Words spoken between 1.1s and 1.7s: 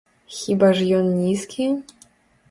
нізкі?